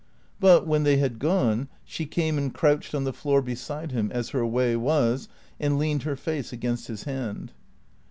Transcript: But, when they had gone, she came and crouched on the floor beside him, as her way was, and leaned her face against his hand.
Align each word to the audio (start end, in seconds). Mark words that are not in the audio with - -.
But, 0.39 0.65
when 0.65 0.81
they 0.81 0.97
had 0.97 1.19
gone, 1.19 1.67
she 1.85 2.07
came 2.07 2.39
and 2.39 2.51
crouched 2.51 2.95
on 2.95 3.03
the 3.03 3.13
floor 3.13 3.39
beside 3.39 3.91
him, 3.91 4.11
as 4.11 4.29
her 4.29 4.43
way 4.43 4.75
was, 4.75 5.29
and 5.59 5.77
leaned 5.77 6.01
her 6.01 6.15
face 6.15 6.51
against 6.51 6.87
his 6.87 7.03
hand. 7.03 7.51